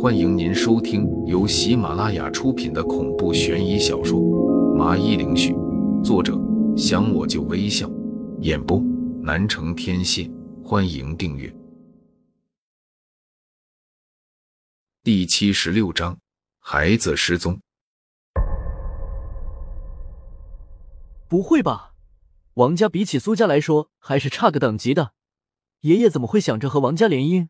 [0.00, 4.18] 欢迎您收听由喜马拉雅出品的恐怖悬疑小说
[4.74, 5.52] 《麻衣灵絮》，
[6.02, 6.36] 作者
[6.76, 7.88] 想我就微笑，
[8.40, 8.80] 演播
[9.22, 10.28] 南城天蝎。
[10.64, 11.54] 欢迎订阅。
[15.04, 16.18] 第七十六章，
[16.58, 17.60] 孩子失踪。
[21.28, 21.92] 不会吧？
[22.54, 25.12] 王家比起苏家来说还是差个等级的。
[25.82, 27.48] 爷爷怎么会想着和王家联姻？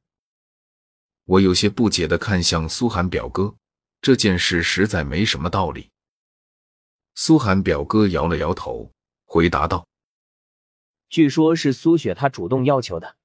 [1.25, 3.55] 我有些不解的看向苏寒表哥，
[4.01, 5.91] 这件事实在没什么道理。
[7.15, 8.93] 苏寒表哥摇了摇头，
[9.25, 9.87] 回答道
[11.09, 13.17] ：“据说是苏雪她主动要求的，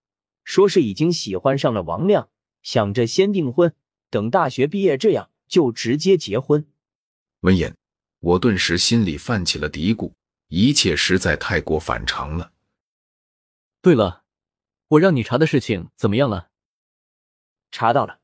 [0.44, 2.30] 说是已经喜欢上了王亮，
[2.62, 3.74] 想着先订婚，
[4.10, 6.68] 等大学毕业，这样就直接结婚。”
[7.41, 7.76] 闻言，
[8.20, 10.12] 我顿时心里泛起了嘀咕，
[10.50, 12.52] 一切实在太过反常了。
[13.82, 14.24] 对了。
[14.91, 16.47] 我让你查的事情怎么样了？
[17.71, 18.20] 查到了，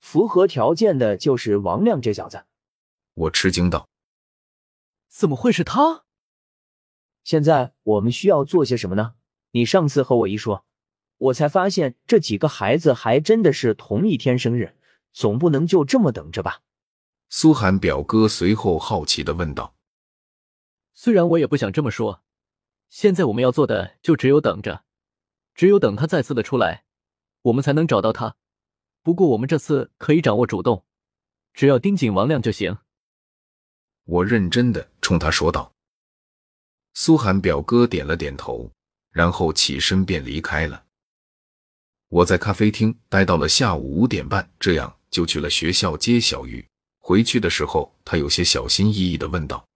[0.00, 2.44] 符合条件的就是王亮这小子。
[3.14, 3.88] 我吃惊道
[5.08, 6.04] ：“怎么会是他？”
[7.24, 9.14] 现在我们需要做些什么呢？
[9.52, 10.64] 你上次和我一说，
[11.18, 14.76] 我才发现这几个孩子还真的是同一天生日，
[15.12, 16.62] 总不能就这么等着吧？
[17.28, 19.74] 苏寒表哥随后好奇的问道
[20.94, 22.22] ：“虽然我也不想这么说，
[22.88, 24.84] 现在我们要做的就只有等着。”
[25.54, 26.86] 只有等他再次的出来，
[27.42, 28.36] 我们才能找到他。
[29.02, 30.84] 不过我们这次可以掌握主动，
[31.52, 32.78] 只要盯紧王亮就行。
[34.04, 35.72] 我认真的冲他说道。
[36.94, 38.70] 苏寒表哥点了点头，
[39.10, 40.84] 然后起身便离开了。
[42.08, 46.64] 我在咖啡厅待到了下午五点半，这样就去了学校接小玉。
[46.98, 49.66] 回去的时候，他有些小心翼翼的问道：“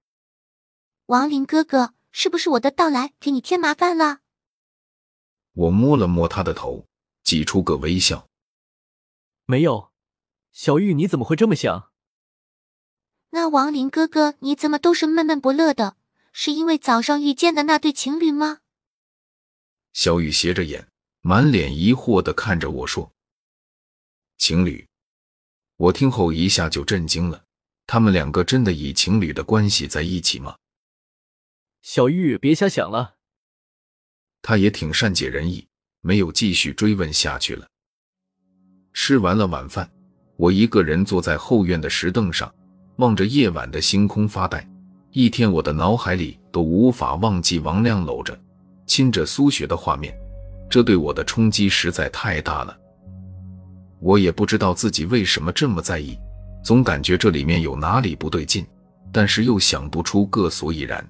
[1.06, 4.20] 王林哥哥，是不是我的到来给你添麻烦了？”
[5.54, 6.86] 我摸了摸他的头，
[7.24, 8.28] 挤出个微笑。
[9.48, 9.92] 没有，
[10.52, 11.92] 小玉，你怎么会这么想？
[13.30, 15.96] 那王林哥哥，你怎么都是闷闷不乐的？
[16.32, 18.60] 是因为早上遇见的那对情侣吗？
[19.92, 20.88] 小雨斜着眼，
[21.20, 23.12] 满脸疑惑的看着我说
[24.36, 24.88] ：“情侣？”
[25.78, 27.44] 我听后一下就震惊了，
[27.86, 30.58] 他们两个真的以情侣的关系在一起吗？
[31.82, 33.16] 小玉，别瞎想了。
[34.42, 35.68] 他也挺善解人意，
[36.00, 37.68] 没有继续追问下去了。
[38.96, 39.86] 吃完了晚饭，
[40.38, 42.50] 我一个人坐在后院的石凳上，
[42.96, 44.66] 望着夜晚的星空发呆。
[45.12, 48.36] 一天，我的脑海里都无法忘记王亮搂着、
[48.86, 50.16] 亲着苏雪的画面，
[50.70, 52.74] 这对我的冲击实在太大了。
[54.00, 56.18] 我也不知道自己为什么这么在意，
[56.64, 58.66] 总感觉这里面有哪里不对劲，
[59.12, 61.06] 但是又想不出个所以然。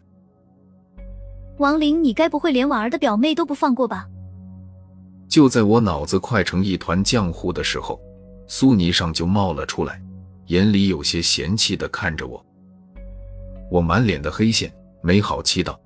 [1.59, 4.09] 王林，你该不会连婉儿的表妹都不放过吧？
[5.37, 8.01] 就在我脑子快成一团浆糊的时候，
[8.47, 10.03] 苏霓裳就冒了出来，
[10.47, 12.43] 眼里有些嫌弃的看着我。
[13.71, 15.79] 我满脸的黑线，没好气道：“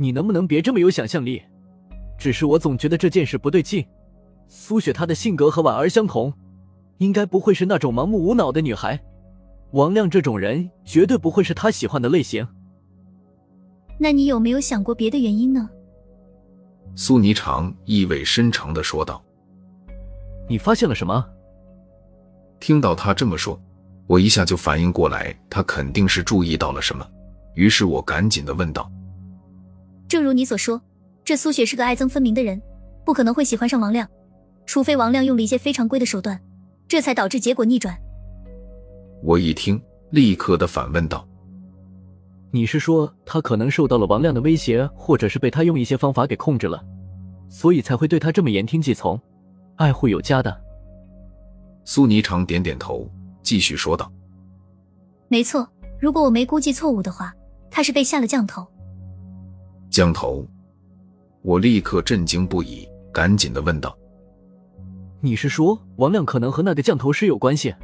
[0.00, 1.42] 你能不能别这么有想象力？
[2.16, 3.84] 只是我总觉得这件事不对劲。
[4.48, 6.32] 苏雪她的性格和婉儿相同，
[6.96, 8.98] 应该不会是那种盲目无脑的女孩。
[9.72, 12.48] 王亮这种人绝对不会是她喜欢的类型。”
[14.00, 15.68] 那你有没有想过别的原因呢？
[16.94, 19.22] 苏霓裳意味深长的说道
[20.48, 21.24] ：“你发现了什么？”
[22.60, 23.60] 听到他这么说，
[24.06, 27.06] 我一下就反应过来，他肯定是注意到了什么。
[27.54, 28.90] 于是我赶紧的问道
[30.06, 30.80] ：“正如你所说，
[31.24, 32.60] 这苏雪是个爱憎分明的人，
[33.04, 34.08] 不可能会喜欢上王亮，
[34.66, 36.40] 除非王亮用了一些非常规的手段，
[36.86, 37.96] 这才导致结果逆转。”
[39.24, 41.26] 我一听，立刻的反问道。
[42.54, 46.84] 你是说他可能受到了王亮的威胁，或者是被他用一些方法给控制了，
[47.48, 49.18] 所以才会对他这么言听计从、
[49.76, 50.54] 爱护有加的？
[51.84, 53.08] 苏霓裳点点头，
[53.42, 54.12] 继续说道
[55.28, 55.66] ：“没错，
[55.98, 57.34] 如果我没估计错误的话，
[57.70, 58.66] 他是被下了降头。”
[59.88, 60.46] 降头？
[61.40, 63.96] 我立刻震惊不已，赶紧的问道
[65.20, 67.74] ：“你是说王亮可能和那个降头师有关系？”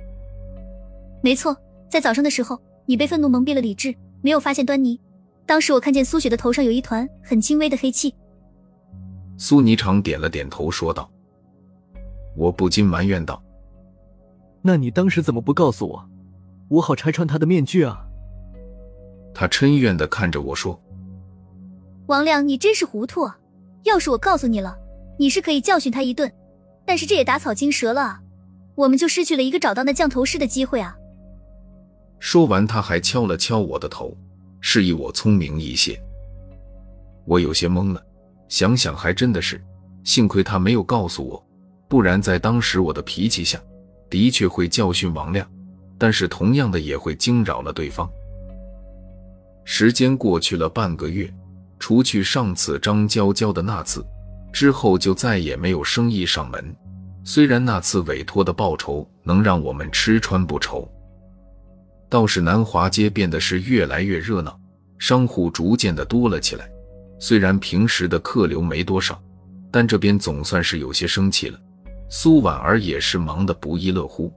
[1.24, 1.56] 没错，
[1.90, 3.94] 在早上的时候，你被愤怒蒙蔽了理智。
[4.20, 5.00] 没有发现端倪，
[5.46, 8.14] 当时我看见苏雪的头上有一团很轻微的黑气。
[9.36, 11.08] 苏霓裳点了点头，说道
[12.36, 13.40] ：“我不禁埋怨道，
[14.62, 16.08] 那你当时怎么不告诉我，
[16.68, 18.04] 我好拆穿他的面具啊？”
[19.32, 20.80] 他嗔怨的看着我说
[22.06, 23.38] ：“王亮，你真是糊涂啊！
[23.84, 24.76] 要是我告诉你了，
[25.18, 26.30] 你是可以教训他一顿，
[26.84, 28.20] 但是这也打草惊蛇了啊，
[28.74, 30.96] 我们就失去了一个找到那降头师的机会啊。”
[32.20, 34.16] 说完，他还敲了敲我的头，
[34.60, 35.98] 示意我聪明一些。
[37.24, 38.02] 我有些懵了，
[38.48, 39.62] 想想还真的是，
[40.04, 41.46] 幸亏他没有告诉我，
[41.88, 43.60] 不然在当时我的脾气下，
[44.10, 45.46] 的确会教训王亮，
[45.96, 48.08] 但是同样的也会惊扰了对方。
[49.64, 51.32] 时间过去了半个月，
[51.78, 54.04] 除去上次张娇娇的那次
[54.52, 56.74] 之后，就再也没有生意上门。
[57.22, 60.90] 虽然那次委托的报酬能让我们吃穿不愁，
[62.08, 64.58] 倒是南华街变得是越来越热闹，
[64.98, 66.68] 商户逐渐的多了起来。
[67.18, 69.20] 虽然平时的客流没多少，
[69.70, 71.60] 但这边总算是有些生气了。
[72.08, 74.32] 苏婉儿也是忙得不亦乐乎，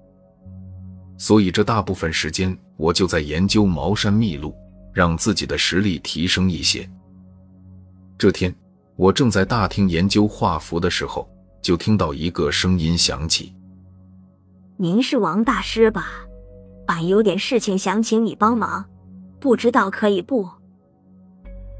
[1.18, 4.54] 所以这大部分时间我就在研究茅山秘录，
[4.94, 6.90] 让自己的实力提升一些。
[8.18, 8.54] 这天，
[8.96, 11.28] 我正在大厅研究画符的时候。
[11.62, 13.54] 就听到一个声音响起
[14.78, 16.08] ：“您是王大师吧？
[16.92, 18.86] 俺有点事情想请你帮忙，
[19.40, 20.48] 不知道可以不？”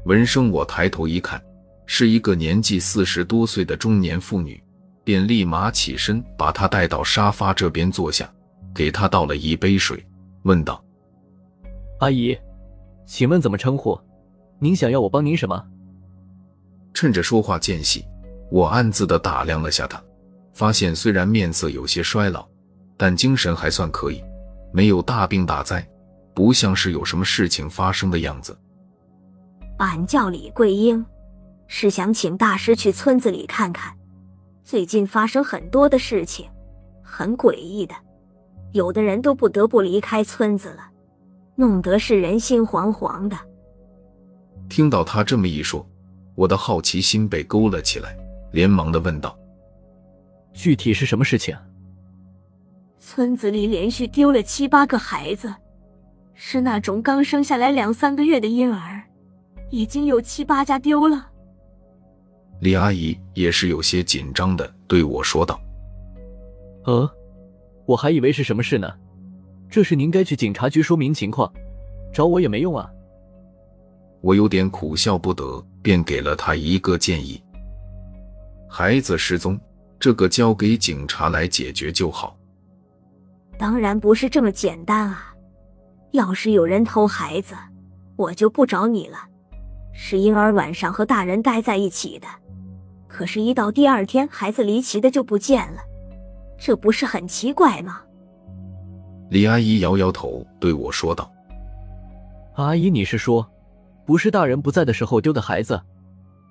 [0.06, 1.40] 闻声，我抬头一看，
[1.84, 4.60] 是一个年纪四十多岁的中年妇女，
[5.04, 8.28] 便立马起身把她带到沙发这边坐下，
[8.74, 10.02] 给她倒了一杯水，
[10.44, 10.82] 问道
[12.00, 12.36] ：“阿姨，
[13.04, 14.00] 请问怎么称呼？
[14.58, 15.62] 您想要我帮您什么？”
[16.94, 18.04] 趁着说话间隙。
[18.50, 20.02] 我暗自的打量了下她，
[20.52, 22.46] 发现虽然面色有些衰老，
[22.96, 24.22] 但精神还算可以，
[24.72, 25.86] 没有大病大灾，
[26.34, 28.56] 不像是有什么事情发生的样子。
[29.78, 31.04] 俺叫李桂英，
[31.66, 33.94] 是想请大师去村子里看看，
[34.62, 36.48] 最近发生很多的事情，
[37.02, 37.94] 很诡异的，
[38.72, 40.90] 有的人都不得不离开村子了，
[41.56, 43.36] 弄得是人心惶惶的。
[44.68, 45.86] 听到他这么一说，
[46.34, 48.16] 我的好奇心被勾了起来。
[48.52, 49.34] 连忙的问道
[50.52, 51.56] ：“具体是什么事情？”
[53.04, 55.52] 村子里连续丢了七八个孩子，
[56.34, 59.02] 是那种刚生下来两三个月的婴儿，
[59.72, 61.28] 已经有七八家丢了。
[62.60, 65.60] 李阿姨也是有些紧张的对我说道
[66.86, 67.10] ：“呃，
[67.86, 68.88] 我还以为是什么事呢，
[69.68, 71.52] 这事您该去警察局说明情况，
[72.14, 72.88] 找我也没用啊。”
[74.22, 77.42] 我有点苦笑不得，便给了他一个建议。
[78.70, 79.58] 孩子失踪，
[79.98, 82.38] 这个交给警察来解决就好。
[83.62, 85.32] 当然不是这么简单啊！
[86.10, 87.54] 要是有人偷孩子，
[88.16, 89.18] 我就不找你了。
[89.92, 92.26] 是婴儿晚上和大人待在一起的，
[93.06, 95.78] 可是，一到第二天，孩子离奇的就不见了，
[96.58, 98.00] 这不是很奇怪吗？
[99.30, 101.32] 李阿姨摇摇头，对我说道
[102.58, 103.48] ：“阿姨，你是说，
[104.04, 105.80] 不是大人不在的时候丢的孩子，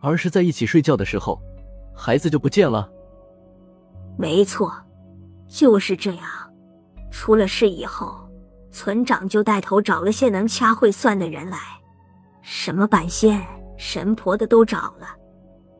[0.01, 1.37] 而是在一起睡觉的时候？”
[1.93, 2.89] 孩子就不见了。
[4.17, 4.73] 没错，
[5.49, 6.25] 就是这样。
[7.11, 8.27] 出了事以后，
[8.71, 11.57] 村长就带头找了些能掐会算的人来，
[12.41, 13.39] 什么半仙、
[13.77, 15.07] 神婆的都找了。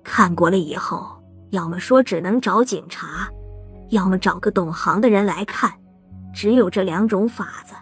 [0.03, 1.19] 看过了以后，
[1.51, 3.29] 要么说只能找警察，
[3.89, 5.71] 要么找个懂行的人来看，
[6.33, 7.73] 只有这两种法子。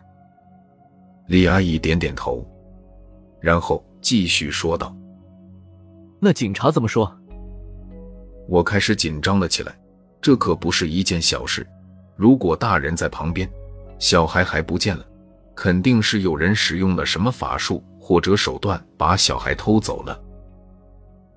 [1.28, 2.46] 李阿姨点点头，
[3.40, 4.96] 然后继续说道
[6.20, 7.12] ：“那警察怎么说？”
[8.48, 9.80] 我开始紧张了起来，
[10.22, 11.66] 这可不是一件小事。
[12.20, 13.50] 如果大人在旁边，
[13.98, 15.06] 小孩还不见了，
[15.56, 20.22] 肯定是有人使用了什么法术或者手段把小孩偷走了。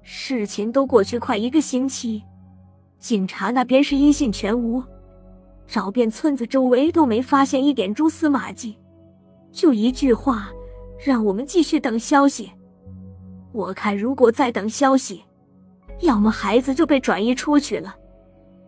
[0.02, 2.24] 事情都过去快一个星期，
[2.98, 4.82] 警察那边是音信全无，
[5.68, 8.76] 找遍村子周围都没发现一点蛛丝马迹，
[9.52, 10.50] 就一句话，
[11.06, 12.50] 让我们继续等消息。
[13.52, 15.22] 我看如果再等消息，
[16.00, 17.94] 要么孩子就被转移出去了，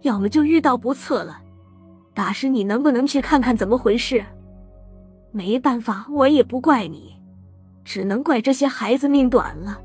[0.02, 1.40] 要么就遇到不测了。
[2.14, 4.24] 大师，你能不能去看看怎么回事？
[5.32, 7.16] 没办法，我也不怪你，
[7.84, 9.80] 只能怪这些孩子命短了。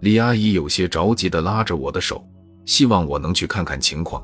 [0.00, 2.22] 李阿姨有些着急的拉着我的手，
[2.66, 4.22] 希望我能去看看情况。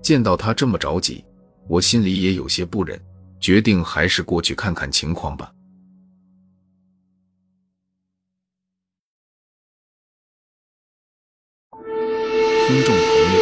[0.00, 1.24] 见到她这么着急，
[1.68, 2.98] 我心里也有些不忍，
[3.40, 5.52] 决定还是过去看看情况吧。
[12.68, 13.04] 听众朋
[13.34, 13.40] 友，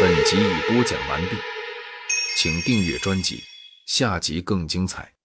[0.00, 1.36] 本集已播讲完毕，
[2.38, 3.42] 请订阅专辑，
[3.86, 5.15] 下集更精彩。